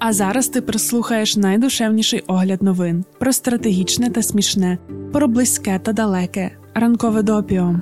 А 0.00 0.12
зараз 0.12 0.48
ти 0.48 0.60
прислухаєш 0.60 1.36
найдушевніший 1.36 2.22
огляд 2.26 2.62
новин 2.62 3.04
про 3.18 3.32
стратегічне 3.32 4.10
та 4.10 4.22
смішне, 4.22 4.78
про 5.12 5.28
близьке 5.28 5.80
та 5.82 5.92
далеке. 5.92 6.50
Ранкове 6.74 7.22
допіо. 7.22 7.80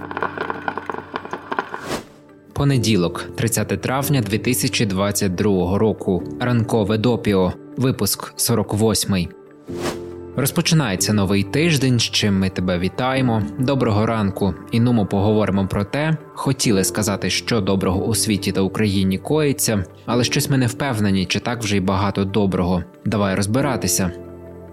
Понеділок, 2.52 3.24
30 3.36 3.68
травня 3.82 4.20
2022 4.20 5.78
року. 5.78 6.22
Ранкове 6.40 6.98
допіо. 6.98 7.52
Випуск 7.76 8.32
48. 8.36 9.28
Розпочинається 10.38 11.12
новий 11.12 11.42
тиждень, 11.42 11.98
з 11.98 12.02
чим 12.02 12.38
ми 12.38 12.50
тебе 12.50 12.78
вітаємо. 12.78 13.42
Доброго 13.58 14.06
ранку. 14.06 14.54
І 14.72 14.80
нумо 14.80 15.06
поговоримо 15.06 15.66
про 15.66 15.84
те, 15.84 16.16
хотіли 16.34 16.84
сказати, 16.84 17.30
що 17.30 17.60
доброго 17.60 18.04
у 18.04 18.14
світі 18.14 18.52
та 18.52 18.60
Україні 18.60 19.18
коїться, 19.18 19.84
але 20.06 20.24
щось 20.24 20.50
ми 20.50 20.58
не 20.58 20.66
впевнені, 20.66 21.26
чи 21.26 21.40
так 21.40 21.62
вже 21.62 21.76
й 21.76 21.80
багато 21.80 22.24
доброго. 22.24 22.84
Давай 23.04 23.34
розбиратися. 23.34 24.10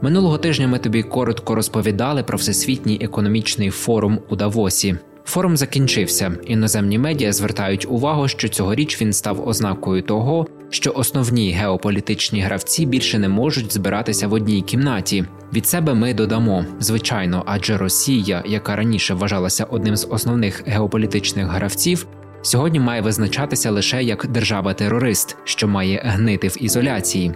Минулого 0.01 0.37
тижня 0.37 0.67
ми 0.67 0.79
тобі 0.79 1.03
коротко 1.03 1.55
розповідали 1.55 2.23
про 2.23 2.37
всесвітній 2.37 2.99
економічний 3.01 3.69
форум 3.69 4.19
у 4.29 4.35
Давосі. 4.35 4.95
Форум 5.25 5.57
закінчився. 5.57 6.37
Іноземні 6.47 6.99
медіа 6.99 7.33
звертають 7.33 7.85
увагу, 7.89 8.27
що 8.27 8.47
цьогоріч 8.49 9.01
він 9.01 9.13
став 9.13 9.47
ознакою 9.47 10.01
того, 10.01 10.47
що 10.69 10.91
основні 10.91 11.51
геополітичні 11.51 12.41
гравці 12.41 12.85
більше 12.85 13.19
не 13.19 13.29
можуть 13.29 13.73
збиратися 13.73 14.27
в 14.27 14.33
одній 14.33 14.61
кімнаті. 14.61 15.25
Від 15.53 15.67
себе 15.67 15.93
ми 15.93 16.13
додамо, 16.13 16.65
звичайно, 16.79 17.43
адже 17.45 17.77
Росія, 17.77 18.43
яка 18.45 18.75
раніше 18.75 19.13
вважалася 19.13 19.63
одним 19.63 19.95
з 19.95 20.07
основних 20.09 20.67
геополітичних 20.67 21.47
гравців, 21.47 22.07
сьогодні 22.41 22.79
має 22.79 23.01
визначатися 23.01 23.71
лише 23.71 24.03
як 24.03 24.27
держава-терорист, 24.27 25.37
що 25.43 25.67
має 25.67 26.01
гнити 26.05 26.47
в 26.47 26.63
ізоляції. 26.63 27.31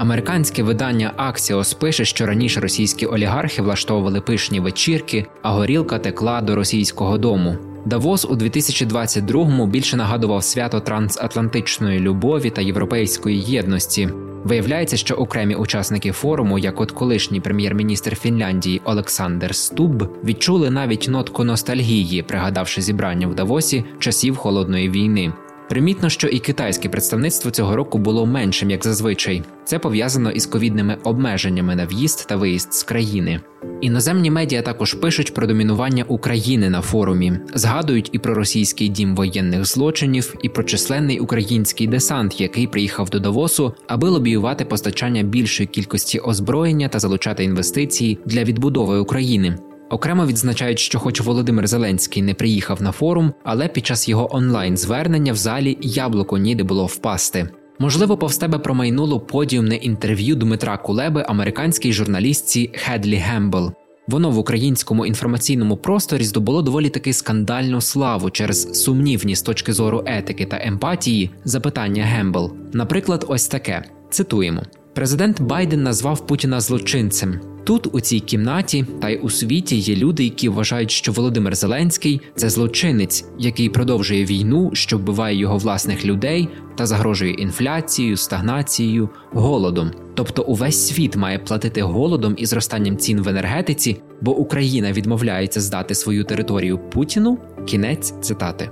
Американське 0.00 0.62
видання 0.62 1.12
Axios 1.18 1.78
пише, 1.78 2.04
що 2.04 2.26
раніше 2.26 2.60
російські 2.60 3.06
олігархи 3.06 3.62
влаштовували 3.62 4.20
пишні 4.20 4.60
вечірки, 4.60 5.26
а 5.42 5.52
горілка 5.52 5.98
текла 5.98 6.40
до 6.40 6.54
російського 6.54 7.18
дому. 7.18 7.56
Давос 7.86 8.24
у 8.24 8.34
2022-му 8.34 9.66
більше 9.66 9.96
нагадував 9.96 10.44
свято 10.44 10.80
трансатлантичної 10.80 12.00
любові 12.00 12.50
та 12.50 12.60
європейської 12.60 13.40
єдності. 13.40 14.08
Виявляється, 14.44 14.96
що 14.96 15.14
окремі 15.14 15.54
учасники 15.54 16.12
форуму, 16.12 16.58
як 16.58 16.80
от 16.80 16.92
колишній 16.92 17.40
прем'єр-міністр 17.40 18.16
Фінляндії 18.16 18.80
Олександр 18.84 19.54
Стуб, 19.54 20.08
відчули 20.24 20.70
навіть 20.70 21.08
нотку 21.10 21.44
ностальгії, 21.44 22.22
пригадавши 22.22 22.82
зібрання 22.82 23.26
в 23.26 23.34
Давосі 23.34 23.84
часів 23.98 24.36
холодної 24.36 24.90
війни. 24.90 25.32
Примітно, 25.70 26.08
що 26.08 26.28
і 26.28 26.38
китайське 26.38 26.88
представництво 26.88 27.50
цього 27.50 27.76
року 27.76 27.98
було 27.98 28.26
меншим, 28.26 28.70
як 28.70 28.84
зазвичай. 28.84 29.42
Це 29.64 29.78
пов'язано 29.78 30.30
із 30.30 30.46
ковідними 30.46 30.96
обмеженнями 31.04 31.76
на 31.76 31.86
в'їзд 31.86 32.26
та 32.28 32.36
виїзд 32.36 32.74
з 32.74 32.82
країни. 32.82 33.40
Іноземні 33.80 34.30
медіа 34.30 34.62
також 34.62 34.94
пишуть 34.94 35.34
про 35.34 35.46
домінування 35.46 36.04
України 36.08 36.70
на 36.70 36.80
форумі, 36.80 37.32
згадують 37.54 38.10
і 38.12 38.18
про 38.18 38.34
російський 38.34 38.88
дім 38.88 39.16
воєнних 39.16 39.64
злочинів, 39.64 40.34
і 40.42 40.48
про 40.48 40.64
численний 40.64 41.20
український 41.20 41.86
десант, 41.86 42.40
який 42.40 42.66
приїхав 42.66 43.10
до 43.10 43.20
Давосу, 43.20 43.74
аби 43.86 44.08
лобіювати 44.08 44.64
постачання 44.64 45.22
більшої 45.22 45.66
кількості 45.66 46.18
озброєння 46.18 46.88
та 46.88 46.98
залучати 46.98 47.44
інвестиції 47.44 48.18
для 48.26 48.44
відбудови 48.44 48.98
України. 48.98 49.58
Окремо 49.90 50.26
відзначають, 50.26 50.78
що, 50.78 50.98
хоч 50.98 51.20
Володимир 51.20 51.66
Зеленський 51.66 52.22
не 52.22 52.34
приїхав 52.34 52.82
на 52.82 52.92
форум, 52.92 53.32
але 53.44 53.68
під 53.68 53.86
час 53.86 54.08
його 54.08 54.36
онлайн-звернення 54.36 55.32
в 55.32 55.36
залі 55.36 55.78
яблуко 55.80 56.38
ніде 56.38 56.64
було 56.64 56.86
впасти. 56.86 57.48
Можливо, 57.78 58.16
повз 58.16 58.36
тебе 58.36 58.58
промайнуло 58.58 59.20
подіумне 59.20 59.76
інтерв'ю 59.76 60.36
Дмитра 60.36 60.76
Кулеби 60.76 61.24
американській 61.28 61.92
журналістці 61.92 62.70
Хедлі 62.74 63.16
Гембл. 63.16 63.72
Воно 64.08 64.30
в 64.30 64.38
українському 64.38 65.06
інформаційному 65.06 65.76
просторі 65.76 66.24
здобуло 66.24 66.62
доволі 66.62 66.88
таки 66.88 67.12
скандальну 67.12 67.80
славу 67.80 68.30
через 68.30 68.82
сумнівні 68.82 69.36
з 69.36 69.42
точки 69.42 69.72
зору 69.72 70.02
етики 70.06 70.46
та 70.46 70.58
емпатії 70.62 71.30
запитання 71.44 72.04
Гембл. 72.04 72.52
Наприклад, 72.72 73.24
ось 73.28 73.48
таке: 73.48 73.84
цитуємо: 74.10 74.62
Президент 74.94 75.40
Байден 75.40 75.82
назвав 75.82 76.26
Путіна 76.26 76.60
злочинцем. 76.60 77.49
Тут, 77.64 77.88
у 77.92 78.00
цій 78.00 78.20
кімнаті, 78.20 78.84
та 79.00 79.08
й 79.08 79.20
у 79.22 79.30
світі 79.30 79.76
є 79.76 79.96
люди, 79.96 80.24
які 80.24 80.48
вважають, 80.48 80.90
що 80.90 81.12
Володимир 81.12 81.54
Зеленський 81.54 82.20
це 82.36 82.50
злочинець, 82.50 83.24
який 83.38 83.68
продовжує 83.68 84.24
війну, 84.24 84.70
що 84.72 84.98
вбиває 84.98 85.36
його 85.36 85.58
власних 85.58 86.04
людей 86.04 86.48
та 86.76 86.86
загрожує 86.86 87.32
інфляцією, 87.32 88.16
стагнацією, 88.16 89.08
голодом. 89.32 89.90
Тобто 90.14 90.42
увесь 90.42 90.88
світ 90.88 91.16
має 91.16 91.38
платити 91.38 91.82
голодом 91.82 92.34
і 92.36 92.46
зростанням 92.46 92.96
цін 92.96 93.22
в 93.22 93.28
енергетиці, 93.28 94.00
бо 94.20 94.36
Україна 94.36 94.92
відмовляється 94.92 95.60
здати 95.60 95.94
свою 95.94 96.24
територію 96.24 96.78
Путіну. 96.92 97.38
Кінець 97.66 98.14
цитати. 98.20 98.70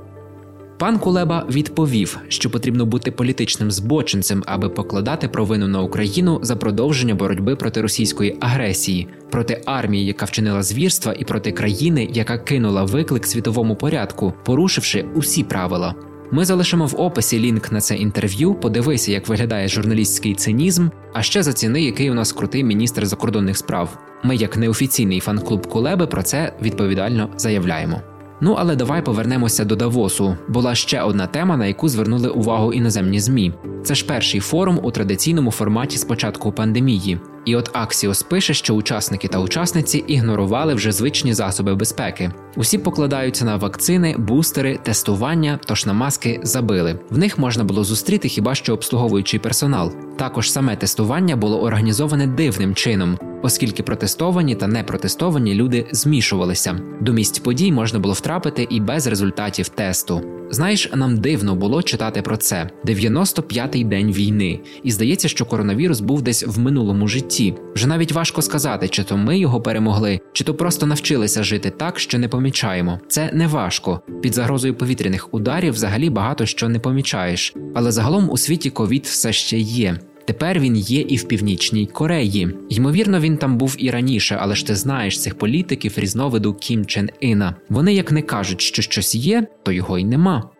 Пан 0.78 0.98
Кулеба 0.98 1.46
відповів, 1.50 2.18
що 2.28 2.50
потрібно 2.50 2.86
бути 2.86 3.10
політичним 3.10 3.70
збочинцем, 3.70 4.42
аби 4.46 4.68
покладати 4.68 5.28
провину 5.28 5.68
на 5.68 5.82
Україну 5.82 6.40
за 6.42 6.56
продовження 6.56 7.14
боротьби 7.14 7.56
проти 7.56 7.80
російської 7.80 8.36
агресії, 8.40 9.08
проти 9.30 9.62
армії, 9.66 10.06
яка 10.06 10.24
вчинила 10.24 10.62
звірства, 10.62 11.14
і 11.18 11.24
проти 11.24 11.52
країни, 11.52 12.08
яка 12.12 12.38
кинула 12.38 12.84
виклик 12.84 13.26
світовому 13.26 13.76
порядку, 13.76 14.32
порушивши 14.44 15.04
усі 15.14 15.44
правила. 15.44 15.94
Ми 16.30 16.44
залишимо 16.44 16.86
в 16.86 17.00
описі 17.00 17.40
лінк 17.40 17.72
на 17.72 17.80
це 17.80 17.96
інтерв'ю. 17.96 18.54
Подивися, 18.54 19.12
як 19.12 19.28
виглядає 19.28 19.68
журналістський 19.68 20.34
цинізм, 20.34 20.88
а 21.12 21.22
ще 21.22 21.42
заціни, 21.42 21.82
який 21.82 22.10
у 22.10 22.14
нас 22.14 22.32
крутий 22.32 22.64
міністр 22.64 23.06
закордонних 23.06 23.56
справ. 23.56 23.98
Ми, 24.22 24.36
як 24.36 24.56
неофіційний 24.56 25.20
фан-клуб 25.20 25.66
Кулеби, 25.66 26.06
про 26.06 26.22
це 26.22 26.52
відповідально 26.62 27.30
заявляємо. 27.36 28.02
Ну 28.40 28.56
але 28.58 28.76
давай 28.76 29.04
повернемося 29.04 29.64
до 29.64 29.76
Давосу. 29.76 30.36
Була 30.48 30.74
ще 30.74 31.02
одна 31.02 31.26
тема, 31.26 31.56
на 31.56 31.66
яку 31.66 31.88
звернули 31.88 32.28
увагу 32.28 32.72
іноземні 32.72 33.20
ЗМІ. 33.20 33.52
Це 33.84 33.94
ж 33.94 34.06
перший 34.06 34.40
форум 34.40 34.80
у 34.82 34.90
традиційному 34.90 35.50
форматі 35.50 35.98
з 35.98 36.04
початку 36.04 36.52
пандемії. 36.52 37.20
І 37.44 37.56
от 37.56 37.70
Axios 37.72 38.22
пише, 38.22 38.54
що 38.54 38.74
учасники 38.74 39.28
та 39.28 39.38
учасниці 39.38 39.98
ігнорували 39.98 40.74
вже 40.74 40.92
звичні 40.92 41.34
засоби 41.34 41.74
безпеки. 41.74 42.30
Усі 42.56 42.78
покладаються 42.78 43.44
на 43.44 43.56
вакцини, 43.56 44.14
бустери, 44.18 44.78
тестування, 44.82 45.58
тож 45.64 45.86
на 45.86 45.92
маски 45.92 46.40
забили. 46.42 46.98
В 47.10 47.18
них 47.18 47.38
можна 47.38 47.64
було 47.64 47.84
зустріти 47.84 48.28
хіба 48.28 48.54
що 48.54 48.74
обслуговуючий 48.74 49.40
персонал. 49.40 49.92
Також 50.16 50.52
саме 50.52 50.76
тестування 50.76 51.36
було 51.36 51.62
організоване 51.62 52.26
дивним 52.26 52.74
чином, 52.74 53.18
оскільки 53.42 53.82
протестовані 53.82 54.54
та 54.54 54.66
непротестовані 54.66 55.54
люди 55.54 55.86
змішувалися. 55.92 56.80
До 57.00 57.12
місць 57.12 57.38
подій 57.38 57.72
можна 57.72 57.98
було 57.98 58.14
втрапити 58.14 58.66
і 58.70 58.80
без 58.80 59.06
результатів 59.06 59.68
тесту. 59.68 60.22
Знаєш, 60.50 60.90
нам 60.94 61.16
дивно 61.16 61.54
було 61.54 61.82
читати 61.82 62.22
про 62.22 62.36
це: 62.36 62.70
95-й 62.84 63.84
день 63.84 64.12
війни, 64.12 64.60
і 64.82 64.90
здається, 64.90 65.28
що 65.28 65.44
коронавірус 65.44 66.00
був 66.00 66.22
десь 66.22 66.46
в 66.46 66.58
минулому 66.58 67.08
житті. 67.08 67.54
Вже 67.74 67.86
навіть 67.86 68.12
важко 68.12 68.42
сказати, 68.42 68.88
чи 68.88 69.04
то 69.04 69.16
ми 69.16 69.38
його 69.38 69.60
перемогли, 69.60 70.20
чи 70.32 70.44
то 70.44 70.54
просто 70.54 70.86
навчилися 70.86 71.42
жити 71.42 71.70
так, 71.70 71.98
що 71.98 72.18
не 72.18 72.28
помічаємо. 72.28 73.00
Це 73.08 73.30
не 73.32 73.46
важко. 73.46 74.00
Під 74.22 74.34
загрозою 74.34 74.74
повітряних 74.74 75.34
ударів 75.34 75.72
взагалі 75.72 76.10
багато 76.10 76.46
що 76.46 76.68
не 76.68 76.78
помічаєш. 76.78 77.54
Але 77.74 77.92
загалом 77.92 78.30
у 78.30 78.36
світі 78.36 78.70
ковід 78.70 79.06
все 79.06 79.32
ще 79.32 79.58
є. 79.58 79.98
Тепер 80.28 80.60
він 80.60 80.76
є 80.76 81.00
і 81.00 81.16
в 81.16 81.24
північній 81.24 81.86
Кореї. 81.86 82.48
Ймовірно, 82.68 83.20
він 83.20 83.36
там 83.36 83.58
був 83.58 83.76
і 83.78 83.90
раніше, 83.90 84.38
але 84.40 84.54
ж 84.54 84.66
ти 84.66 84.74
знаєш 84.74 85.20
цих 85.20 85.34
політиків 85.38 85.94
різновиду 85.96 86.54
Кім 86.54 86.86
Чен 86.86 87.10
Іна. 87.20 87.54
Вони 87.68 87.94
як 87.94 88.12
не 88.12 88.22
кажуть, 88.22 88.60
що 88.60 88.82
щось 88.82 89.14
є, 89.14 89.46
то 89.62 89.72
його 89.72 89.98
й 89.98 90.04
нема. 90.04 90.50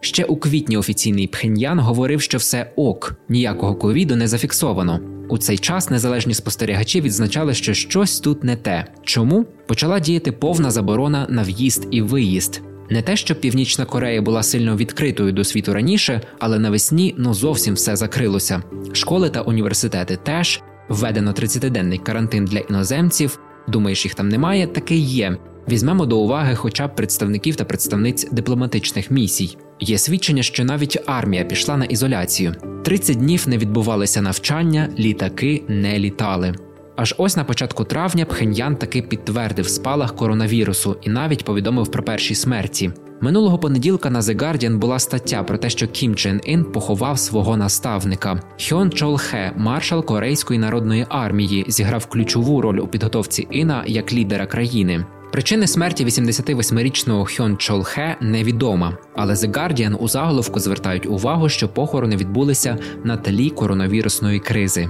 Ще 0.00 0.24
у 0.24 0.36
квітні 0.36 0.76
офіційний 0.76 1.26
Пхеньян 1.26 1.80
говорив, 1.80 2.20
що 2.22 2.38
все 2.38 2.72
ок, 2.76 3.14
ніякого 3.28 3.74
ковіду 3.74 4.16
не 4.16 4.28
зафіксовано. 4.28 5.00
У 5.28 5.38
цей 5.38 5.58
час 5.58 5.90
незалежні 5.90 6.34
спостерігачі 6.34 7.00
відзначали, 7.00 7.54
що 7.54 7.74
щось 7.74 8.20
тут 8.20 8.44
не 8.44 8.56
те. 8.56 8.84
Чому 9.02 9.46
почала 9.66 10.00
діяти 10.00 10.32
повна 10.32 10.70
заборона 10.70 11.26
на 11.30 11.42
в'їзд 11.42 11.88
і 11.90 12.02
виїзд. 12.02 12.67
Не 12.90 13.02
те, 13.02 13.16
що 13.16 13.34
Північна 13.34 13.84
Корея 13.84 14.22
була 14.22 14.42
сильно 14.42 14.76
відкритою 14.76 15.32
до 15.32 15.44
світу 15.44 15.74
раніше, 15.74 16.20
але 16.38 16.58
навесні 16.58 17.14
ну 17.18 17.34
зовсім 17.34 17.74
все 17.74 17.96
закрилося. 17.96 18.62
Школи 18.92 19.30
та 19.30 19.40
університети 19.40 20.18
теж 20.22 20.60
введено 20.88 21.32
30-денний 21.32 21.98
карантин 21.98 22.44
для 22.44 22.58
іноземців. 22.58 23.38
Думаєш, 23.68 24.04
їх 24.04 24.14
там 24.14 24.28
немає? 24.28 24.66
Таки 24.66 24.96
є. 24.96 25.38
Візьмемо 25.68 26.06
до 26.06 26.18
уваги 26.18 26.54
хоча 26.54 26.86
б 26.86 26.94
представників 26.94 27.56
та 27.56 27.64
представниць 27.64 28.30
дипломатичних 28.30 29.10
місій. 29.10 29.56
Є 29.80 29.98
свідчення, 29.98 30.42
що 30.42 30.64
навіть 30.64 30.98
армія 31.06 31.44
пішла 31.44 31.76
на 31.76 31.84
ізоляцію. 31.84 32.54
30 32.84 33.16
днів 33.16 33.48
не 33.48 33.58
відбувалися 33.58 34.22
навчання, 34.22 34.88
літаки 34.98 35.62
не 35.68 35.98
літали. 35.98 36.54
Аж 36.98 37.14
ось 37.18 37.36
на 37.36 37.44
початку 37.44 37.84
травня 37.84 38.24
Пхеньян 38.24 38.76
таки 38.76 39.02
підтвердив 39.02 39.68
спалах 39.68 40.16
коронавірусу 40.16 40.96
і 41.02 41.10
навіть 41.10 41.44
повідомив 41.44 41.90
про 41.90 42.02
перші 42.02 42.34
смерті. 42.34 42.90
Минулого 43.20 43.58
понеділка 43.58 44.10
на 44.10 44.20
The 44.20 44.36
Guardian 44.36 44.78
була 44.78 44.98
стаття 44.98 45.42
про 45.42 45.58
те, 45.58 45.70
що 45.70 45.88
Кім 45.88 46.14
Чен 46.14 46.40
Ін 46.44 46.64
поховав 46.64 47.18
свого 47.18 47.56
наставника. 47.56 48.40
Хьон 48.68 48.90
Чол 48.90 49.18
Хе, 49.18 49.52
маршал 49.56 50.04
Корейської 50.04 50.58
народної 50.58 51.06
армії, 51.08 51.64
зіграв 51.68 52.06
ключову 52.06 52.60
роль 52.60 52.78
у 52.78 52.86
підготовці 52.86 53.46
Іна 53.50 53.84
як 53.86 54.12
лідера 54.12 54.46
країни. 54.46 55.04
Причини 55.32 55.66
смерті 55.66 56.04
88-річного 56.04 57.26
Хьон 57.36 57.56
Чол 57.56 57.84
Хе 57.84 58.16
невідома, 58.20 58.98
але 59.16 59.34
The 59.34 59.50
Guardian 59.50 59.94
у 59.94 60.08
заголовку 60.08 60.60
звертають 60.60 61.06
увагу, 61.06 61.48
що 61.48 61.68
похорони 61.68 62.16
відбулися 62.16 62.78
на 63.04 63.16
тлі 63.16 63.50
коронавірусної 63.50 64.40
кризи. 64.40 64.88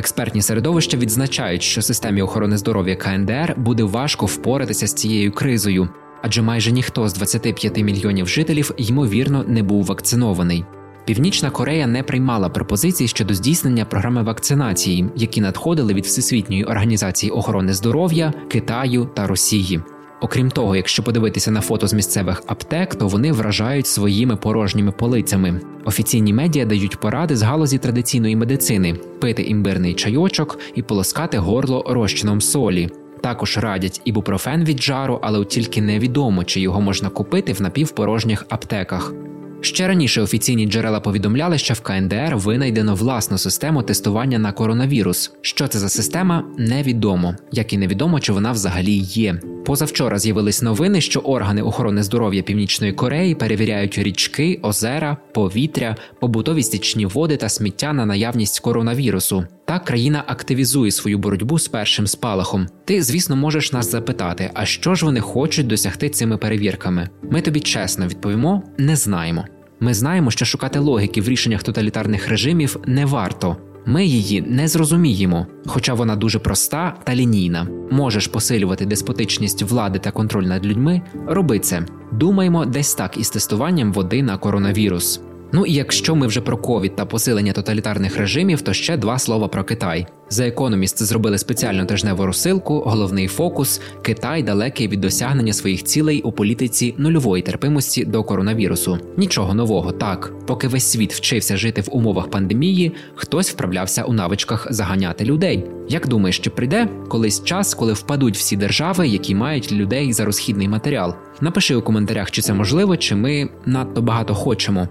Експертні 0.00 0.42
середовища 0.42 0.96
відзначають, 0.96 1.62
що 1.62 1.82
системі 1.82 2.22
охорони 2.22 2.58
здоров'я 2.58 2.96
КНДР 2.96 3.54
буде 3.56 3.82
важко 3.82 4.26
впоратися 4.26 4.86
з 4.86 4.94
цією 4.94 5.32
кризою, 5.32 5.88
адже 6.22 6.42
майже 6.42 6.72
ніхто 6.72 7.08
з 7.08 7.14
25 7.14 7.78
мільйонів 7.78 8.28
жителів 8.28 8.70
ймовірно 8.76 9.44
не 9.48 9.62
був 9.62 9.84
вакцинований. 9.84 10.64
Північна 11.04 11.50
Корея 11.50 11.86
не 11.86 12.02
приймала 12.02 12.48
пропозицій 12.48 13.08
щодо 13.08 13.34
здійснення 13.34 13.84
програми 13.84 14.22
вакцинації, 14.22 15.06
які 15.16 15.40
надходили 15.40 15.94
від 15.94 16.04
Всесвітньої 16.04 16.64
організації 16.64 17.32
охорони 17.32 17.72
здоров'я, 17.72 18.32
Китаю 18.48 19.04
та 19.14 19.26
Росії. 19.26 19.80
Окрім 20.20 20.50
того, 20.50 20.76
якщо 20.76 21.02
подивитися 21.02 21.50
на 21.50 21.60
фото 21.60 21.86
з 21.86 21.92
місцевих 21.92 22.42
аптек, 22.46 22.94
то 22.94 23.08
вони 23.08 23.32
вражають 23.32 23.86
своїми 23.86 24.36
порожніми 24.36 24.92
полицями. 24.92 25.60
Офіційні 25.84 26.32
медіа 26.32 26.64
дають 26.64 27.00
поради 27.00 27.36
з 27.36 27.42
галузі 27.42 27.78
традиційної 27.78 28.36
медицини: 28.36 28.94
пити 29.20 29.42
імбирний 29.42 29.94
чайочок 29.94 30.58
і 30.74 30.82
полоскати 30.82 31.38
горло 31.38 31.84
розчином 31.88 32.40
солі. 32.40 32.90
Також 33.20 33.58
радять 33.58 34.00
ібупрофен 34.04 34.64
від 34.64 34.82
жару, 34.82 35.18
але 35.22 35.44
тільки 35.44 35.82
невідомо, 35.82 36.44
чи 36.44 36.60
його 36.60 36.80
можна 36.80 37.08
купити 37.08 37.52
в 37.52 37.62
напівпорожніх 37.62 38.46
аптеках. 38.48 39.12
Ще 39.62 39.88
раніше 39.88 40.22
офіційні 40.22 40.66
джерела 40.66 41.00
повідомляли, 41.00 41.58
що 41.58 41.74
в 41.74 41.80
КНДР 41.80 42.36
винайдено 42.36 42.94
власну 42.94 43.38
систему 43.38 43.82
тестування 43.82 44.38
на 44.38 44.52
коронавірус. 44.52 45.32
Що 45.40 45.68
це 45.68 45.78
за 45.78 45.88
система, 45.88 46.44
невідомо, 46.58 47.34
як 47.52 47.72
і 47.72 47.78
невідомо, 47.78 48.20
чи 48.20 48.32
вона 48.32 48.52
взагалі 48.52 48.92
є. 48.96 49.40
Позавчора 49.64 50.18
з'явились 50.18 50.62
новини, 50.62 51.00
що 51.00 51.20
органи 51.20 51.62
охорони 51.62 52.02
здоров'я 52.02 52.42
Північної 52.42 52.92
Кореї 52.92 53.34
перевіряють 53.34 53.98
річки, 53.98 54.60
озера, 54.62 55.16
повітря, 55.34 55.96
побутові 56.20 56.62
стічні 56.62 57.06
води 57.06 57.36
та 57.36 57.48
сміття 57.48 57.92
на 57.92 58.06
наявність 58.06 58.60
коронавірусу. 58.60 59.44
Так 59.70 59.84
країна 59.84 60.24
активізує 60.26 60.90
свою 60.90 61.18
боротьбу 61.18 61.58
з 61.58 61.68
першим 61.68 62.06
спалахом. 62.06 62.66
Ти, 62.84 63.02
звісно, 63.02 63.36
можеш 63.36 63.72
нас 63.72 63.90
запитати, 63.90 64.50
а 64.54 64.66
що 64.66 64.94
ж 64.94 65.04
вони 65.04 65.20
хочуть 65.20 65.66
досягти 65.66 66.08
цими 66.08 66.36
перевірками? 66.36 67.08
Ми 67.30 67.40
тобі 67.40 67.60
чесно 67.60 68.06
відповімо: 68.06 68.62
не 68.78 68.96
знаємо. 68.96 69.44
Ми 69.80 69.94
знаємо, 69.94 70.30
що 70.30 70.44
шукати 70.44 70.78
логіки 70.78 71.20
в 71.20 71.28
рішеннях 71.28 71.62
тоталітарних 71.62 72.28
режимів 72.28 72.76
не 72.86 73.06
варто. 73.06 73.56
Ми 73.86 74.04
її 74.04 74.42
не 74.42 74.68
зрозуміємо, 74.68 75.46
хоча 75.66 75.94
вона 75.94 76.16
дуже 76.16 76.38
проста 76.38 76.94
та 77.04 77.14
лінійна. 77.14 77.66
Можеш 77.90 78.26
посилювати 78.26 78.86
деспотичність 78.86 79.62
влади 79.62 79.98
та 79.98 80.10
контроль 80.10 80.44
над 80.44 80.66
людьми. 80.66 81.02
Роби 81.26 81.58
це. 81.58 81.86
Думаємо, 82.12 82.66
десь 82.66 82.94
так 82.94 83.16
із 83.16 83.30
тестуванням 83.30 83.92
води 83.92 84.22
на 84.22 84.38
коронавірус. 84.38 85.20
Ну 85.52 85.66
і 85.66 85.72
якщо 85.72 86.14
ми 86.14 86.26
вже 86.26 86.40
про 86.40 86.56
ковід 86.56 86.96
та 86.96 87.04
посилення 87.04 87.52
тоталітарних 87.52 88.16
режимів, 88.16 88.62
то 88.62 88.72
ще 88.72 88.96
два 88.96 89.18
слова 89.18 89.48
про 89.48 89.64
Китай. 89.64 90.06
За 90.28 90.46
економіст 90.46 91.02
зробили 91.02 91.38
спеціальну 91.38 91.86
тижневу 91.86 92.26
розсилку, 92.26 92.80
головний 92.80 93.28
фокус 93.28 93.80
Китай 94.02 94.42
далекий 94.42 94.88
від 94.88 95.00
досягнення 95.00 95.52
своїх 95.52 95.84
цілей 95.84 96.22
у 96.22 96.32
політиці 96.32 96.94
нульової 96.98 97.42
терпимості 97.42 98.04
до 98.04 98.24
коронавірусу. 98.24 98.98
Нічого 99.16 99.54
нового, 99.54 99.92
так 99.92 100.32
поки 100.46 100.68
весь 100.68 100.90
світ 100.90 101.12
вчився 101.12 101.56
жити 101.56 101.80
в 101.80 101.88
умовах 101.90 102.30
пандемії, 102.30 102.92
хтось 103.14 103.50
вправлявся 103.50 104.02
у 104.02 104.12
навичках 104.12 104.66
заганяти 104.70 105.24
людей. 105.24 105.64
Як 105.88 106.08
думаєш, 106.08 106.38
чи 106.38 106.50
прийде 106.50 106.88
колись 107.08 107.44
час, 107.44 107.74
коли 107.74 107.92
впадуть 107.92 108.36
всі 108.36 108.56
держави, 108.56 109.08
які 109.08 109.34
мають 109.34 109.72
людей 109.72 110.12
за 110.12 110.24
розхідний 110.24 110.68
матеріал? 110.68 111.14
Напиши 111.40 111.74
у 111.74 111.82
коментарях, 111.82 112.30
чи 112.30 112.42
це 112.42 112.54
можливо, 112.54 112.96
чи 112.96 113.14
ми 113.14 113.48
надто 113.66 114.02
багато 114.02 114.34
хочемо. 114.34 114.88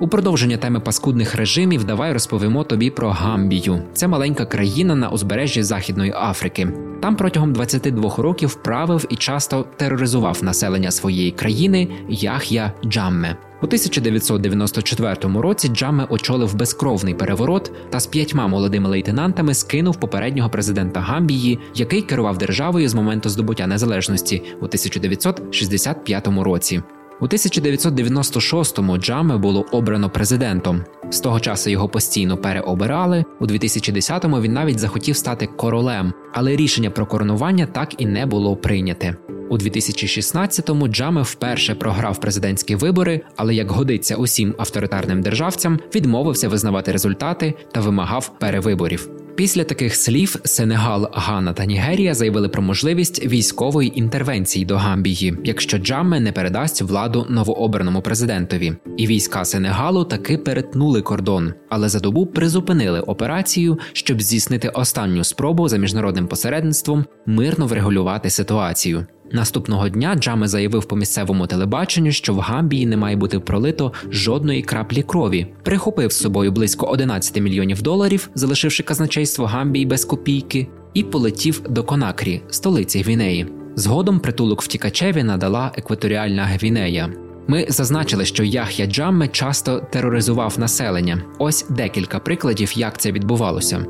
У 0.00 0.08
продовження 0.08 0.56
теми 0.56 0.80
паскудних 0.80 1.34
режимів 1.34 1.84
давай 1.84 2.12
розповімо 2.12 2.64
тобі 2.64 2.90
про 2.90 3.10
Гамбію. 3.10 3.82
Це 3.92 4.08
маленька 4.08 4.46
країна 4.46 4.94
на 4.94 5.08
узбережжі 5.08 5.62
Західної 5.62 6.12
Африки. 6.16 6.68
Там 7.02 7.16
протягом 7.16 7.52
22 7.52 8.14
років 8.16 8.54
правив 8.54 9.06
і 9.08 9.16
часто 9.16 9.66
тероризував 9.76 10.38
населення 10.44 10.90
своєї 10.90 11.30
країни 11.30 11.88
Ях'я 12.08 12.72
Джамме. 12.84 13.36
У 13.62 13.66
1994 13.66 15.16
році 15.40 15.68
Джамме 15.68 16.06
очолив 16.08 16.54
безкровний 16.54 17.14
переворот 17.14 17.72
та 17.90 18.00
з 18.00 18.06
п'ятьма 18.06 18.46
молодими 18.46 18.88
лейтенантами 18.88 19.54
скинув 19.54 20.00
попереднього 20.00 20.50
президента 20.50 21.00
Гамбії, 21.00 21.58
який 21.74 22.02
керував 22.02 22.38
державою 22.38 22.88
з 22.88 22.94
моменту 22.94 23.28
здобуття 23.28 23.66
незалежності 23.66 24.42
у 24.60 24.64
1965 24.64 26.28
році. 26.28 26.82
У 27.20 27.26
1996-му 27.26 28.98
Джаме 28.98 29.36
було 29.36 29.66
обрано 29.72 30.10
президентом. 30.10 30.84
З 31.10 31.20
того 31.20 31.40
часу 31.40 31.70
його 31.70 31.88
постійно 31.88 32.36
переобирали. 32.36 33.24
У 33.40 33.46
2010-му 33.46 34.40
він 34.40 34.52
навіть 34.52 34.78
захотів 34.78 35.16
стати 35.16 35.46
королем, 35.46 36.12
але 36.32 36.56
рішення 36.56 36.90
про 36.90 37.06
коронування 37.06 37.66
так 37.66 38.02
і 38.02 38.06
не 38.06 38.26
було 38.26 38.56
прийняте. 38.56 39.16
У 39.50 39.58
2016-му 39.58 40.88
Джаме 40.88 41.22
вперше 41.22 41.74
програв 41.74 42.20
президентські 42.20 42.74
вибори, 42.74 43.20
але 43.36 43.54
як 43.54 43.70
годиться 43.70 44.16
усім 44.16 44.54
авторитарним 44.58 45.22
державцям, 45.22 45.78
відмовився 45.94 46.48
визнавати 46.48 46.92
результати 46.92 47.54
та 47.72 47.80
вимагав 47.80 48.38
перевиборів. 48.38 49.19
Після 49.40 49.64
таких 49.64 49.96
слів 49.96 50.36
Сенегал, 50.44 51.08
Гана 51.12 51.52
та 51.52 51.64
Нігерія 51.64 52.14
заявили 52.14 52.48
про 52.48 52.62
можливість 52.62 53.26
військової 53.26 53.98
інтервенції 53.98 54.64
до 54.64 54.76
Гамбії, 54.76 55.36
якщо 55.44 55.78
Джамме 55.78 56.20
не 56.20 56.32
передасть 56.32 56.82
владу 56.82 57.26
новообраному 57.28 58.02
президентові. 58.02 58.72
І 58.96 59.06
війська 59.06 59.44
Сенегалу 59.44 60.04
таки 60.04 60.38
перетнули 60.38 61.02
кордон, 61.02 61.54
але 61.68 61.88
за 61.88 62.00
добу 62.00 62.26
призупинили 62.26 63.00
операцію, 63.00 63.78
щоб 63.92 64.22
здійснити 64.22 64.68
останню 64.68 65.24
спробу 65.24 65.68
за 65.68 65.76
міжнародним 65.76 66.26
посередництвом 66.26 67.04
мирно 67.26 67.66
врегулювати 67.66 68.30
ситуацію. 68.30 69.06
Наступного 69.32 69.88
дня 69.88 70.14
Джаме 70.14 70.48
заявив 70.48 70.84
по 70.84 70.96
місцевому 70.96 71.46
телебаченню, 71.46 72.12
що 72.12 72.34
в 72.34 72.38
Гамбії 72.38 72.86
не 72.86 72.96
має 72.96 73.16
бути 73.16 73.38
пролито 73.38 73.92
жодної 74.10 74.62
краплі 74.62 75.02
крові. 75.02 75.46
Прихопив 75.62 76.12
з 76.12 76.16
собою 76.16 76.52
близько 76.52 76.86
11 76.86 77.40
мільйонів 77.40 77.82
доларів, 77.82 78.30
залишивши 78.34 78.82
казначейство 78.82 79.46
Гамбії 79.46 79.86
без 79.86 80.04
копійки, 80.04 80.66
і 80.94 81.02
полетів 81.02 81.62
до 81.68 81.84
Конакрі, 81.84 82.42
столиці 82.50 83.02
Гвінеї. 83.02 83.46
Згодом 83.76 84.20
притулок 84.20 84.62
втікачеві 84.62 85.22
надала 85.22 85.72
екваторіальна 85.76 86.44
Гвінея. 86.44 87.12
Ми 87.48 87.66
зазначили, 87.68 88.24
що 88.24 88.44
Ях'я 88.44 88.86
Джамме 88.86 89.28
часто 89.28 89.86
тероризував 89.92 90.58
населення. 90.58 91.22
Ось 91.38 91.66
декілька 91.70 92.18
прикладів, 92.18 92.78
як 92.78 93.00
це 93.00 93.12
відбувалося. 93.12 93.86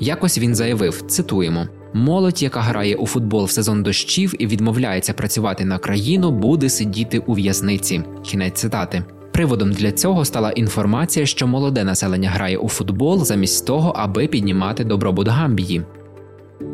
Якось 0.00 0.38
він 0.38 0.54
заявив: 0.54 1.02
цитуємо. 1.02 1.66
Молодь, 1.94 2.42
яка 2.42 2.60
грає 2.60 2.94
у 2.94 3.06
футбол 3.06 3.44
в 3.44 3.50
сезон 3.50 3.82
дощів 3.82 4.34
і 4.38 4.46
відмовляється 4.46 5.12
працювати 5.12 5.64
на 5.64 5.78
країну, 5.78 6.30
буде 6.30 6.68
сидіти 6.68 7.18
у 7.18 7.34
в'язниці. 7.34 8.02
Кінець 8.22 8.60
цитати. 8.60 9.04
Приводом 9.32 9.72
для 9.72 9.92
цього 9.92 10.24
стала 10.24 10.50
інформація, 10.50 11.26
що 11.26 11.46
молоде 11.46 11.84
населення 11.84 12.30
грає 12.30 12.58
у 12.58 12.68
футбол 12.68 13.24
замість 13.24 13.66
того, 13.66 13.92
аби 13.96 14.26
піднімати 14.26 14.84
добробут 14.84 15.28
Гамбії. 15.28 15.82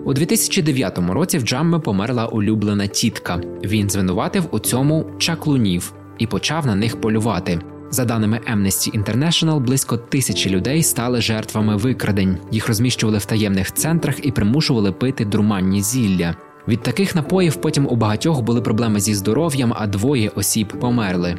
У 0.04 0.12
2009 0.12 0.98
році 0.98 1.38
в 1.38 1.42
Джамме 1.42 1.78
померла 1.78 2.26
улюблена 2.26 2.86
тітка. 2.86 3.40
Він 3.64 3.90
звинуватив 3.90 4.44
у 4.50 4.58
цьому 4.58 5.06
чаклунів 5.18 5.92
і 6.18 6.26
почав 6.26 6.66
на 6.66 6.74
них 6.74 7.00
полювати. 7.00 7.60
За 7.90 8.04
даними 8.04 8.40
Amnesty 8.52 9.04
International, 9.04 9.60
близько 9.60 9.96
тисячі 9.96 10.50
людей 10.50 10.82
стали 10.82 11.20
жертвами 11.20 11.76
викрадень. 11.76 12.38
Їх 12.50 12.68
розміщували 12.68 13.18
в 13.18 13.24
таємних 13.24 13.74
центрах 13.74 14.26
і 14.26 14.30
примушували 14.30 14.92
пити 14.92 15.24
друманні 15.24 15.82
зілля. 15.82 16.34
Від 16.68 16.82
таких 16.82 17.14
напоїв 17.14 17.56
потім 17.56 17.86
у 17.90 17.96
багатьох 17.96 18.42
були 18.42 18.60
проблеми 18.60 19.00
зі 19.00 19.14
здоров'ям, 19.14 19.74
а 19.76 19.86
двоє 19.86 20.28
осіб 20.28 20.68
померли. 20.80 21.38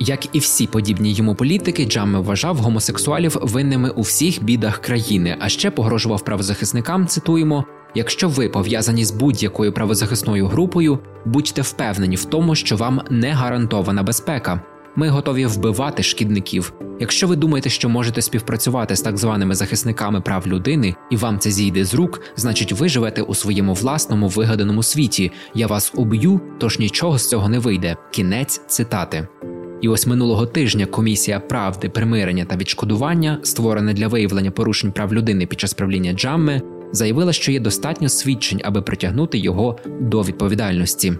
Як 0.00 0.36
і 0.36 0.38
всі 0.38 0.66
подібні 0.66 1.12
йому 1.12 1.34
політики, 1.34 1.86
Джамме 1.86 2.18
вважав 2.18 2.56
гомосексуалів 2.56 3.38
винними 3.42 3.90
у 3.90 4.00
всіх 4.00 4.42
бідах 4.42 4.78
країни, 4.78 5.36
а 5.40 5.48
ще 5.48 5.70
погрожував 5.70 6.24
правозахисникам. 6.24 7.06
Цитуємо: 7.06 7.64
якщо 7.94 8.28
ви 8.28 8.48
пов'язані 8.48 9.04
з 9.04 9.10
будь-якою 9.10 9.72
правозахисною 9.72 10.46
групою, 10.46 10.98
будьте 11.24 11.62
впевнені 11.62 12.16
в 12.16 12.24
тому, 12.24 12.54
що 12.54 12.76
вам 12.76 13.00
не 13.10 13.32
гарантована 13.32 14.02
безпека. 14.02 14.60
Ми 14.96 15.08
готові 15.08 15.46
вбивати 15.46 16.02
шкідників. 16.02 16.72
Якщо 17.00 17.26
ви 17.26 17.36
думаєте, 17.36 17.70
що 17.70 17.88
можете 17.88 18.22
співпрацювати 18.22 18.96
з 18.96 19.00
так 19.00 19.16
званими 19.16 19.54
захисниками 19.54 20.20
прав 20.20 20.46
людини, 20.46 20.94
і 21.10 21.16
вам 21.16 21.38
це 21.38 21.50
зійде 21.50 21.84
з 21.84 21.94
рук, 21.94 22.20
значить 22.36 22.72
ви 22.72 22.88
живете 22.88 23.22
у 23.22 23.34
своєму 23.34 23.74
власному 23.74 24.28
вигаданому 24.28 24.82
світі. 24.82 25.32
Я 25.54 25.66
вас 25.66 25.92
уб'ю, 25.94 26.40
тож 26.58 26.78
нічого 26.78 27.18
з 27.18 27.28
цього 27.28 27.48
не 27.48 27.58
вийде. 27.58 27.96
Кінець 28.10 28.60
цитати. 28.66 29.28
І 29.80 29.88
ось 29.88 30.06
минулого 30.06 30.46
тижня 30.46 30.86
комісія 30.86 31.40
правди, 31.40 31.88
примирення 31.88 32.44
та 32.44 32.56
відшкодування, 32.56 33.38
створена 33.42 33.92
для 33.92 34.08
виявлення 34.08 34.50
порушень 34.50 34.92
прав 34.92 35.14
людини 35.14 35.46
під 35.46 35.60
час 35.60 35.74
правління 35.74 36.12
Джамми, 36.12 36.62
заявила, 36.92 37.32
що 37.32 37.52
є 37.52 37.60
достатньо 37.60 38.08
свідчень, 38.08 38.60
аби 38.64 38.82
притягнути 38.82 39.38
його 39.38 39.78
до 40.00 40.22
відповідальності. 40.22 41.12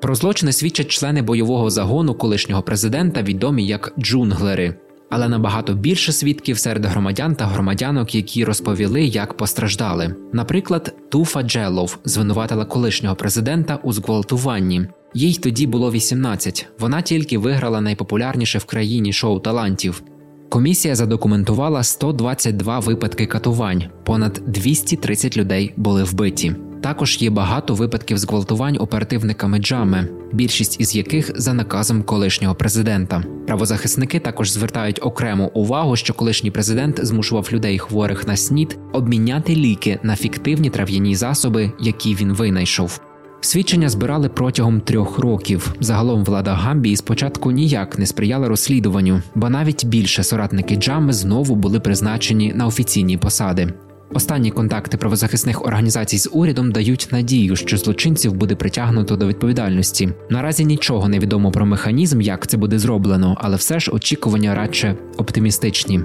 Про 0.00 0.14
злочини 0.14 0.52
свідчать 0.52 0.88
члени 0.88 1.22
бойового 1.22 1.70
загону 1.70 2.14
колишнього 2.14 2.62
президента, 2.62 3.22
відомі 3.22 3.66
як 3.66 3.92
джунглери. 3.98 4.74
Але 5.10 5.28
набагато 5.28 5.74
більше 5.74 6.12
свідків 6.12 6.58
серед 6.58 6.84
громадян 6.84 7.34
та 7.34 7.46
громадянок, 7.46 8.14
які 8.14 8.44
розповіли, 8.44 9.04
як 9.04 9.36
постраждали. 9.36 10.14
Наприклад, 10.32 10.94
Туфа 11.08 11.42
Джелов 11.42 11.98
звинуватила 12.04 12.64
колишнього 12.64 13.16
президента 13.16 13.78
у 13.82 13.92
зґвалтуванні. 13.92 14.86
Їй 15.14 15.34
тоді 15.34 15.66
було 15.66 15.92
18. 15.92 16.66
Вона 16.78 17.02
тільки 17.02 17.38
виграла 17.38 17.80
найпопулярніше 17.80 18.58
в 18.58 18.64
країні 18.64 19.12
шоу 19.12 19.40
талантів. 19.40 20.02
Комісія 20.48 20.94
задокументувала 20.94 21.82
122 21.82 22.78
випадки 22.78 23.26
катувань, 23.26 23.84
понад 24.04 24.42
230 24.46 25.36
людей 25.36 25.72
були 25.76 26.04
вбиті. 26.04 26.54
Також 26.86 27.22
є 27.22 27.30
багато 27.30 27.74
випадків 27.74 28.18
зґвалтувань 28.18 28.76
оперативниками 28.80 29.58
джами, 29.58 30.08
більшість 30.32 30.80
із 30.80 30.96
яких 30.96 31.40
за 31.40 31.52
наказом 31.52 32.02
колишнього 32.02 32.54
президента. 32.54 33.24
Правозахисники 33.46 34.18
також 34.18 34.50
звертають 34.50 34.98
окрему 35.02 35.50
увагу, 35.54 35.96
що 35.96 36.14
колишній 36.14 36.50
президент 36.50 37.06
змушував 37.06 37.48
людей 37.52 37.78
хворих 37.78 38.26
на 38.26 38.36
снід 38.36 38.78
обміняти 38.92 39.56
ліки 39.56 39.98
на 40.02 40.16
фіктивні 40.16 40.70
трав'яні 40.70 41.16
засоби, 41.16 41.72
які 41.80 42.14
він 42.14 42.32
винайшов. 42.32 43.00
Свідчення 43.40 43.88
збирали 43.88 44.28
протягом 44.28 44.80
трьох 44.80 45.18
років. 45.18 45.74
Загалом 45.80 46.24
влада 46.24 46.54
Гамбії 46.54 46.96
спочатку 46.96 47.50
ніяк 47.50 47.98
не 47.98 48.06
сприяла 48.06 48.48
розслідуванню, 48.48 49.22
бо 49.34 49.50
навіть 49.50 49.84
більше 49.84 50.22
соратники 50.22 50.76
Джами 50.76 51.12
знову 51.12 51.56
були 51.56 51.80
призначені 51.80 52.52
на 52.54 52.66
офіційні 52.66 53.18
посади. 53.18 53.72
Останні 54.14 54.50
контакти 54.50 54.96
правозахисних 54.96 55.64
організацій 55.64 56.18
з 56.18 56.28
урядом 56.32 56.72
дають 56.72 57.08
надію, 57.12 57.56
що 57.56 57.76
злочинців 57.76 58.32
буде 58.32 58.54
притягнуто 58.54 59.16
до 59.16 59.26
відповідальності. 59.26 60.08
Наразі 60.30 60.64
нічого 60.64 61.08
не 61.08 61.18
відомо 61.18 61.50
про 61.50 61.66
механізм, 61.66 62.20
як 62.20 62.46
це 62.46 62.56
буде 62.56 62.78
зроблено, 62.78 63.36
але 63.40 63.56
все 63.56 63.80
ж 63.80 63.90
очікування 63.90 64.54
радше 64.54 64.96
оптимістичні. 65.16 66.00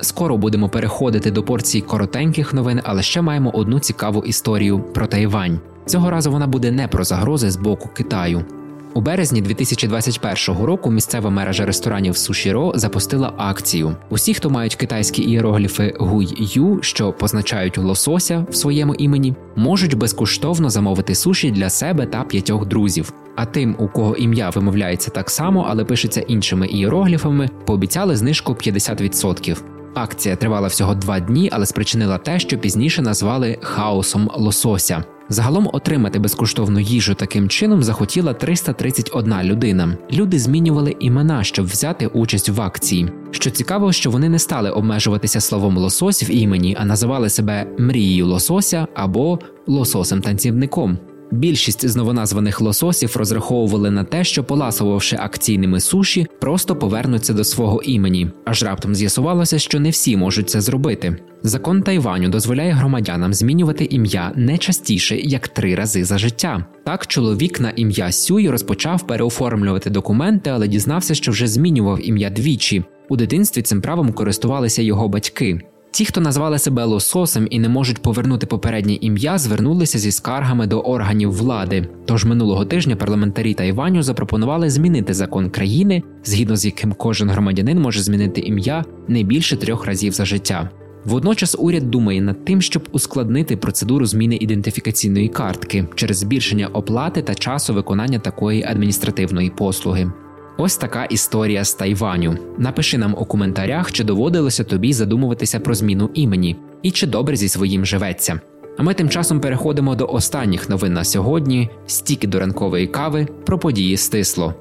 Скоро 0.00 0.36
будемо 0.36 0.68
переходити 0.68 1.30
до 1.30 1.42
порції 1.42 1.82
коротеньких 1.82 2.54
новин, 2.54 2.80
але 2.84 3.02
ще 3.02 3.22
маємо 3.22 3.50
одну 3.50 3.80
цікаву 3.80 4.22
історію 4.22 4.80
про 4.80 5.06
Тайвань. 5.06 5.60
Цього 5.86 6.10
разу 6.10 6.32
вона 6.32 6.46
буде 6.46 6.70
не 6.70 6.88
про 6.88 7.04
загрози 7.04 7.50
з 7.50 7.56
боку 7.56 7.88
Китаю. 7.94 8.44
У 8.94 9.00
березні 9.00 9.42
2021 9.42 10.64
року 10.64 10.90
місцева 10.90 11.30
мережа 11.30 11.66
ресторанів 11.66 12.16
Сушіро 12.16 12.72
запустила 12.74 13.32
акцію. 13.36 13.96
Усі, 14.10 14.34
хто 14.34 14.50
мають 14.50 14.74
китайські 14.74 15.22
іерогліфи 15.22 15.94
гуй-ю, 15.98 16.78
що 16.82 17.12
позначають 17.12 17.78
лосося 17.78 18.46
в 18.50 18.54
своєму 18.54 18.94
імені, 18.94 19.34
можуть 19.56 19.94
безкоштовно 19.94 20.70
замовити 20.70 21.14
суші 21.14 21.50
для 21.50 21.70
себе 21.70 22.06
та 22.06 22.22
п'ятьох 22.22 22.66
друзів. 22.66 23.12
А 23.36 23.46
тим, 23.46 23.76
у 23.78 23.88
кого 23.88 24.16
ім'я 24.16 24.50
вимовляється 24.50 25.10
так 25.10 25.30
само, 25.30 25.66
але 25.68 25.84
пишеться 25.84 26.20
іншими 26.20 26.66
іерогліфами, 26.66 27.50
пообіцяли 27.66 28.16
знижку 28.16 28.52
50%. 28.52 29.58
Акція 29.94 30.36
тривала 30.36 30.68
всього 30.68 30.94
два 30.94 31.20
дні, 31.20 31.48
але 31.52 31.66
спричинила 31.66 32.18
те, 32.18 32.38
що 32.38 32.58
пізніше 32.58 33.02
назвали 33.02 33.58
хаосом 33.62 34.30
лосося. 34.34 35.04
Загалом 35.28 35.70
отримати 35.72 36.18
безкоштовну 36.18 36.80
їжу 36.80 37.14
таким 37.14 37.48
чином 37.48 37.82
захотіла 37.82 38.34
331 38.34 39.42
людина. 39.42 39.96
Люди 40.12 40.38
змінювали 40.38 40.96
імена, 41.00 41.44
щоб 41.44 41.66
взяти 41.66 42.06
участь 42.06 42.48
в 42.48 42.60
акції. 42.60 43.12
Що 43.30 43.50
цікаво, 43.50 43.92
що 43.92 44.10
вони 44.10 44.28
не 44.28 44.38
стали 44.38 44.70
обмежуватися 44.70 45.40
словом 45.40 45.76
лосось 45.76 46.22
в 46.22 46.30
імені, 46.30 46.76
а 46.80 46.84
називали 46.84 47.28
себе 47.28 47.66
мрією 47.78 48.26
лосося 48.26 48.86
або 48.94 49.38
лососем-танцівником. 49.66 50.96
Більшість 51.32 51.88
з 51.88 51.96
новоназваних 51.96 52.60
лососів 52.60 53.16
розраховували 53.16 53.90
на 53.90 54.04
те, 54.04 54.24
що, 54.24 54.44
поласувавши 54.44 55.16
акційними 55.16 55.80
суші, 55.80 56.26
просто 56.40 56.76
повернуться 56.76 57.32
до 57.32 57.44
свого 57.44 57.82
імені. 57.82 58.30
Аж 58.44 58.62
раптом 58.62 58.94
з'ясувалося, 58.94 59.58
що 59.58 59.80
не 59.80 59.90
всі 59.90 60.16
можуть 60.16 60.50
це 60.50 60.60
зробити. 60.60 61.16
Закон 61.42 61.82
Тайваню 61.82 62.28
дозволяє 62.28 62.72
громадянам 62.72 63.34
змінювати 63.34 63.84
ім'я 63.84 64.32
не 64.36 64.58
частіше 64.58 65.16
як 65.16 65.48
три 65.48 65.74
рази 65.74 66.04
за 66.04 66.18
життя. 66.18 66.66
Так, 66.84 67.06
чоловік 67.06 67.60
на 67.60 67.70
ім'я 67.70 68.12
Сюй 68.12 68.48
розпочав 68.48 69.06
переоформлювати 69.06 69.90
документи, 69.90 70.50
але 70.50 70.68
дізнався, 70.68 71.14
що 71.14 71.32
вже 71.32 71.46
змінював 71.46 72.08
ім'я 72.08 72.30
двічі. 72.30 72.84
У 73.08 73.16
дитинстві 73.16 73.62
цим 73.62 73.80
правом 73.80 74.12
користувалися 74.12 74.82
його 74.82 75.08
батьки. 75.08 75.60
Ті, 75.92 76.04
хто 76.04 76.20
назвали 76.20 76.58
себе 76.58 76.84
лососем 76.84 77.46
і 77.50 77.58
не 77.58 77.68
можуть 77.68 78.02
повернути 78.02 78.46
попереднє 78.46 78.98
ім'я, 79.00 79.38
звернулися 79.38 79.98
зі 79.98 80.12
скаргами 80.12 80.66
до 80.66 80.80
органів 80.80 81.32
влади. 81.32 81.88
Тож 82.04 82.24
минулого 82.24 82.64
тижня 82.64 82.96
парламентарі 82.96 83.54
Тайваню 83.54 84.02
запропонували 84.02 84.70
змінити 84.70 85.14
закон 85.14 85.50
країни, 85.50 86.02
згідно 86.24 86.56
з 86.56 86.64
яким 86.64 86.92
кожен 86.92 87.30
громадянин 87.30 87.80
може 87.80 88.02
змінити 88.02 88.40
ім'я 88.40 88.84
не 89.08 89.22
більше 89.22 89.56
трьох 89.56 89.86
разів 89.86 90.12
за 90.12 90.24
життя. 90.24 90.70
Водночас 91.04 91.56
уряд 91.58 91.90
думає 91.90 92.20
над 92.20 92.44
тим, 92.44 92.62
щоб 92.62 92.88
ускладнити 92.92 93.56
процедуру 93.56 94.06
зміни 94.06 94.36
ідентифікаційної 94.36 95.28
картки 95.28 95.84
через 95.94 96.18
збільшення 96.18 96.66
оплати 96.66 97.22
та 97.22 97.34
часу 97.34 97.74
виконання 97.74 98.18
такої 98.18 98.64
адміністративної 98.64 99.50
послуги. 99.50 100.12
Ось 100.56 100.76
така 100.76 101.04
історія 101.04 101.64
з 101.64 101.74
Тайваню. 101.74 102.38
Напиши 102.58 102.98
нам 102.98 103.14
у 103.18 103.24
коментарях, 103.24 103.92
чи 103.92 104.04
доводилося 104.04 104.64
тобі 104.64 104.92
задумуватися 104.92 105.60
про 105.60 105.74
зміну 105.74 106.10
імені 106.14 106.56
і 106.82 106.90
чи 106.90 107.06
добре 107.06 107.36
зі 107.36 107.48
своїм 107.48 107.86
живеться. 107.86 108.40
А 108.78 108.82
ми 108.82 108.94
тим 108.94 109.08
часом 109.08 109.40
переходимо 109.40 109.94
до 109.94 110.06
останніх 110.06 110.68
новин 110.68 110.92
на 110.92 111.04
сьогодні: 111.04 111.70
стіки 111.86 112.26
до 112.26 112.40
ранкової 112.40 112.86
кави 112.86 113.28
про 113.44 113.58
події 113.58 113.96
стисло. 113.96 114.54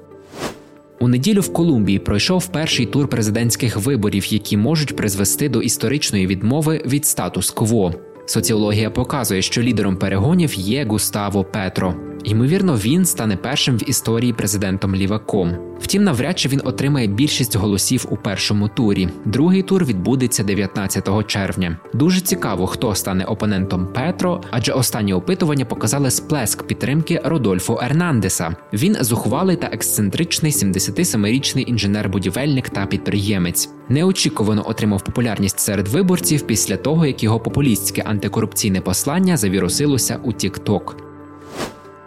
У 1.00 1.08
неділю 1.08 1.42
в 1.42 1.54
Колумбії 1.54 2.00
пройшов 2.00 2.48
перший 2.48 2.86
тур 2.86 3.08
президентських 3.08 3.78
виборів, 3.78 4.34
які 4.34 4.58
можуть 4.58 4.96
призвести 4.96 5.50
до 5.50 5.62
історичної 5.62 6.28
відмови 6.28 6.82
від 6.86 7.06
статус-кво. 7.06 7.94
Соціологія 8.26 8.90
показує, 8.90 9.42
що 9.42 9.62
лідером 9.62 9.98
перегонів 9.98 10.54
є 10.54 10.86
Густаво 10.86 11.44
Петро. 11.44 12.11
Ймовірно, 12.24 12.76
він 12.76 13.06
стане 13.06 13.38
першим 13.38 13.78
в 13.78 13.90
історії 13.90 14.34
президентом 14.34 14.96
ліваком. 14.96 15.58
Втім, 15.80 16.04
навряд 16.04 16.40
чи 16.40 16.50
він 16.50 16.62
отримає 16.64 17.08
більшість 17.08 17.56
голосів 17.56 18.06
у 18.10 18.18
першому 18.18 18.68
турі. 18.68 19.10
Другий 19.26 19.64
тур 19.64 19.86
відбудеться 19.86 20.44
19 20.44 21.28
червня. 21.28 21.78
Дуже 21.94 22.22
цікаво, 22.22 22.68
хто 22.68 22.96
стане 22.96 23.26
опонентом 23.26 23.88
Петро, 23.94 24.42
адже 24.52 24.72
останні 24.72 25.14
опитування 25.14 25.66
показали 25.66 26.12
сплеск 26.12 26.64
підтримки 26.64 27.22
Родольфо 27.24 27.80
Ернандеса. 27.84 28.56
Він 28.74 28.98
зухвалий 29.00 29.56
та 29.56 29.68
ексцентричний 29.68 30.52
77-річний 30.52 31.74
інженер-будівельник 31.74 32.70
та 32.70 32.86
підприємець. 32.86 33.70
Неочікувано 33.90 34.70
отримав 34.70 35.04
популярність 35.04 35.60
серед 35.60 35.88
виборців 35.88 36.42
після 36.42 36.78
того, 36.78 37.06
як 37.06 37.24
його 37.24 37.40
популістське 37.40 38.02
антикорупційне 38.02 38.82
послання 38.82 39.38
завірусилося 39.38 40.20
у 40.24 40.32
TikTok. 40.32 41.11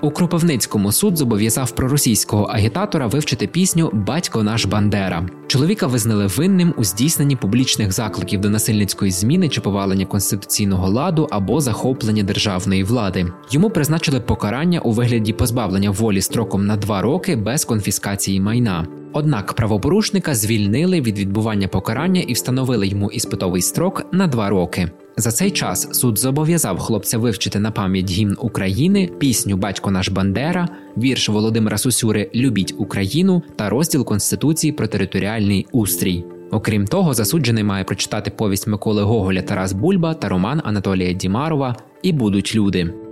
У 0.05 0.11
Кропивницькому 0.11 0.93
суд 0.93 1.17
зобов'язав 1.17 1.71
проросійського 1.71 2.45
агітатора 2.45 3.07
вивчити 3.07 3.47
пісню 3.47 3.91
Батько 3.93 4.43
наш 4.43 4.65
Бандера. 4.65 5.29
Чоловіка 5.47 5.87
визнали 5.87 6.27
винним 6.27 6.75
у 6.77 6.85
здійсненні 6.85 7.37
публічних 7.37 7.93
закликів 7.93 8.41
до 8.41 8.51
насильницької 8.51 9.11
зміни 9.11 9.49
чи 9.49 9.61
повалення 9.61 10.07
конституційного 10.07 10.89
ладу 10.89 11.29
або 11.31 11.61
захоплення 11.61 12.23
державної 12.23 12.85
влади. 12.85 13.27
Йому 13.51 13.71
призначили 13.71 14.21
покарання 14.21 14.81
у 14.81 14.91
вигляді 14.91 15.33
позбавлення 15.33 15.91
волі 15.91 16.21
строком 16.21 16.67
на 16.67 16.77
два 16.77 17.03
роки 17.03 17.37
без 17.37 17.65
конфіскації 17.65 18.41
майна. 18.41 18.87
Однак 19.13 19.53
правопорушника 19.53 20.35
звільнили 20.35 21.01
від 21.01 21.19
відбування 21.19 21.69
покарання 21.69 22.21
і 22.21 22.33
встановили 22.33 22.87
йому 22.87 23.11
іспитовий 23.11 23.63
строк 23.63 24.07
на 24.13 24.27
два 24.27 24.49
роки. 24.49 24.91
За 25.17 25.31
цей 25.31 25.51
час 25.51 25.89
суд 25.93 26.19
зобов'язав 26.19 26.79
хлопця 26.79 27.19
вивчити 27.19 27.59
на 27.59 27.71
пам'ять 27.71 28.11
гімн 28.11 28.37
України, 28.39 29.11
пісню 29.19 29.57
Батько 29.57 29.91
наш 29.91 30.09
Бандера, 30.09 30.69
вірш 30.97 31.29
Володимира 31.29 31.79
Сусюри 31.79 32.31
Любіть 32.35 32.75
Україну 32.79 33.43
та 33.57 33.69
розділ 33.69 34.05
Конституції 34.05 34.73
про 34.73 34.87
територіальний 34.87 35.67
устрій. 35.73 36.25
Окрім 36.51 36.87
того, 36.87 37.15
засуджений 37.15 37.65
має 37.65 37.85
прочитати 37.85 38.31
повість 38.31 38.67
Миколи 38.67 39.03
Гоголя 39.03 39.43
Тарас 39.43 39.73
Бульба 39.73 40.15
та 40.15 40.29
роман 40.29 40.63
Анатолія 40.65 41.13
Дімарова 41.13 41.77
І 42.03 42.13
будуть 42.13 42.55
люди. 42.55 43.04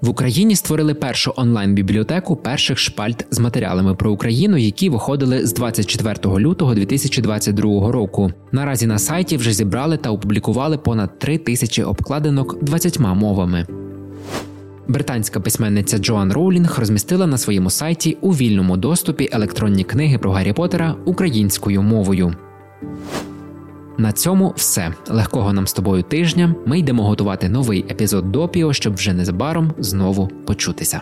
В 0.00 0.08
Україні 0.08 0.56
створили 0.56 0.94
першу 0.94 1.32
онлайн-бібліотеку 1.36 2.36
перших 2.36 2.78
шпальт 2.78 3.26
з 3.30 3.38
матеріалами 3.38 3.94
про 3.94 4.12
Україну, 4.12 4.56
які 4.56 4.88
виходили 4.88 5.46
з 5.46 5.54
24 5.54 6.38
лютого 6.38 6.74
2022 6.74 7.92
року. 7.92 8.32
Наразі 8.52 8.86
на 8.86 8.98
сайті 8.98 9.36
вже 9.36 9.52
зібрали 9.52 9.96
та 9.96 10.10
опублікували 10.10 10.78
понад 10.78 11.18
3 11.18 11.38
тисячі 11.38 11.82
обкладинок 11.82 12.64
20 12.64 12.98
мовами. 12.98 13.66
Британська 14.88 15.40
письменниця 15.40 15.98
Джоан 15.98 16.32
Роулінг 16.32 16.78
розмістила 16.78 17.26
на 17.26 17.38
своєму 17.38 17.70
сайті 17.70 18.16
у 18.20 18.30
вільному 18.30 18.76
доступі 18.76 19.28
електронні 19.32 19.84
книги 19.84 20.18
про 20.18 20.32
Гаррі 20.32 20.52
Поттера 20.52 20.94
українською 21.04 21.82
мовою. 21.82 22.34
На 23.98 24.12
цьому 24.12 24.52
все. 24.56 24.94
Легкого 25.08 25.52
нам 25.52 25.66
з 25.66 25.72
тобою 25.72 26.02
тижня. 26.02 26.54
Ми 26.66 26.78
йдемо 26.78 27.04
готувати 27.04 27.48
новий 27.48 27.84
епізод 27.90 28.32
допіо, 28.32 28.72
щоб 28.72 28.94
вже 28.94 29.12
незабаром 29.12 29.72
знову 29.78 30.28
почутися. 30.46 31.00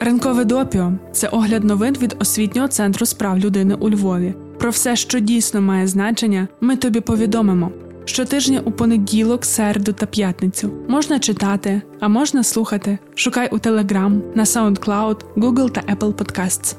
Ранкове 0.00 0.44
допіо 0.44 0.92
це 1.12 1.28
огляд 1.28 1.64
новин 1.64 1.96
від 2.02 2.16
освітнього 2.18 2.68
центру 2.68 3.06
справ 3.06 3.38
людини 3.38 3.74
у 3.74 3.90
Львові. 3.90 4.34
Про 4.58 4.70
все, 4.70 4.96
що 4.96 5.18
дійсно 5.18 5.60
має 5.60 5.86
значення, 5.86 6.48
ми 6.60 6.76
тобі 6.76 7.00
повідомимо. 7.00 7.72
Щотижня 8.04 8.60
у 8.64 8.70
понеділок, 8.70 9.44
середу 9.44 9.92
та 9.92 10.06
п'ятницю 10.06 10.70
можна 10.88 11.18
читати, 11.18 11.82
а 12.00 12.08
можна 12.08 12.44
слухати. 12.44 12.98
Шукай 13.14 13.48
у 13.52 13.56
Telegram, 13.56 14.20
на 14.34 14.44
SoundCloud, 14.44 15.16
Google 15.36 15.70
та 15.70 15.80
Apple 15.80 16.14
Podcasts. 16.14 16.76